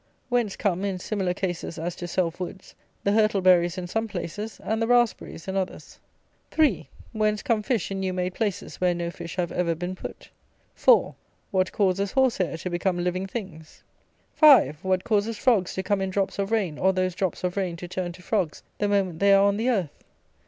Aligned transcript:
Whence 0.29 0.55
come 0.55 0.83
(in 0.83 0.97
similar 0.97 1.35
cases 1.35 1.77
as 1.77 1.95
to 1.97 2.07
self 2.07 2.39
woods) 2.39 2.73
the 3.03 3.11
hurtleberries 3.11 3.77
in 3.77 3.85
some 3.85 4.07
places, 4.07 4.59
and 4.63 4.81
the 4.81 4.87
raspberries 4.87 5.47
in 5.47 5.55
others? 5.55 5.99
3. 6.49 6.89
Whence 7.11 7.43
come 7.43 7.61
fish 7.61 7.91
in 7.91 7.99
new 7.99 8.11
made 8.11 8.33
places 8.33 8.81
where 8.81 8.95
no 8.95 9.11
fish 9.11 9.35
have 9.35 9.51
ever 9.51 9.75
been 9.75 9.93
put? 9.93 10.31
4. 10.73 11.13
What 11.51 11.71
causes 11.71 12.13
horse 12.13 12.39
hair 12.39 12.57
to 12.57 12.69
become 12.71 12.97
living 13.03 13.27
things? 13.27 13.83
5. 14.33 14.79
What 14.83 15.03
causes 15.03 15.37
frogs 15.37 15.75
to 15.75 15.83
come 15.83 16.01
in 16.01 16.09
drops 16.09 16.39
of 16.39 16.49
rain, 16.49 16.79
or 16.79 16.93
those 16.93 17.13
drops 17.13 17.43
of 17.43 17.55
rain 17.55 17.75
to 17.75 17.87
turn 17.87 18.11
to 18.13 18.23
frogs, 18.23 18.63
the 18.79 18.87
moment 18.87 19.19
they 19.19 19.35
are 19.35 19.45
on 19.45 19.57
the 19.57 19.69
earth? 19.69 20.03